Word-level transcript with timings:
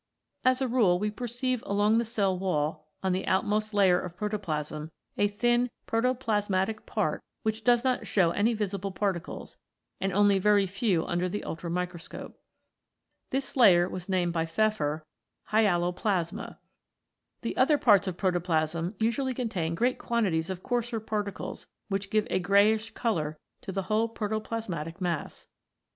As 0.43 0.63
a 0.63 0.67
rule 0.67 0.97
we 0.97 1.11
perceive 1.11 1.61
along 1.63 1.99
the 1.99 2.05
cell 2.05 2.35
wall 2.35 2.87
on 3.03 3.11
the 3.13 3.27
outmost 3.27 3.71
layer 3.71 3.99
of 3.99 4.17
protoplasm 4.17 4.89
a 5.15 5.27
thin 5.27 5.69
protoplasmatic 5.85 6.87
part 6.87 7.21
which 7.43 7.63
does 7.63 7.83
not 7.83 8.07
show 8.07 8.31
any 8.31 8.55
visible 8.55 8.89
particles, 8.91 9.57
and 9.99 10.11
only 10.11 10.39
very 10.39 10.65
few 10.65 11.05
under 11.05 11.29
the 11.29 11.43
ultramicroscope. 11.45 12.33
This 13.29 13.55
layer 13.55 13.87
was 13.87 14.09
named 14.09 14.33
by 14.33 14.47
Pfeffer 14.47 15.05
Hyaloplasma. 15.51 16.57
The 17.43 17.55
other 17.55 17.77
parts 17.77 18.07
of 18.07 18.17
protoplasm 18.17 18.95
usually 18.99 19.35
contain 19.35 19.75
great 19.75 19.99
quantities 19.99 20.49
of 20.49 20.63
coarser 20.63 20.99
particles 20.99 21.67
which 21.89 22.09
give 22.09 22.25
a 22.31 22.39
greyish 22.39 22.89
colour 22.95 23.37
to 23.61 23.71
the 23.71 23.83
whole 23.83 24.09
protoplasmatic 24.09 24.99
mass. 24.99 25.45